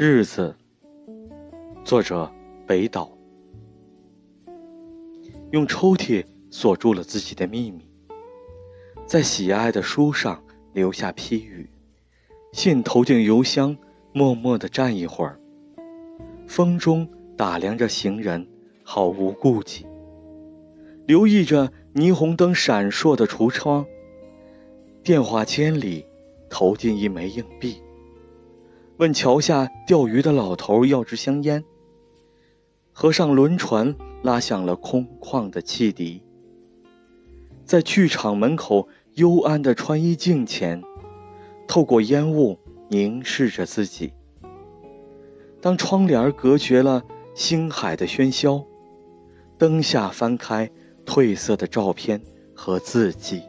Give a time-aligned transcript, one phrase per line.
[0.00, 0.54] 日子，
[1.84, 2.30] 作者
[2.68, 3.10] 北岛。
[5.50, 7.84] 用抽屉锁住了自己的秘密，
[9.08, 10.40] 在喜爱的书上
[10.72, 11.68] 留下批语，
[12.52, 13.76] 信投进邮箱，
[14.12, 15.36] 默默地站一会儿。
[16.46, 18.46] 风中打量着行人，
[18.84, 19.84] 毫无顾忌，
[21.06, 23.84] 留意着霓虹灯闪烁的橱窗。
[25.02, 26.06] 电话间里
[26.48, 27.82] 投进一枚硬币。
[28.98, 31.62] 问桥下钓鱼的老头要支香烟。
[32.92, 36.20] 河上轮船拉响了空旷的汽笛。
[37.64, 40.82] 在剧场门口幽暗的穿衣镜前，
[41.68, 44.12] 透过烟雾凝视着自己。
[45.60, 47.04] 当窗帘隔绝了
[47.34, 48.64] 星海的喧嚣，
[49.56, 50.68] 灯下翻开
[51.06, 52.20] 褪色的照片
[52.52, 53.42] 和字迹。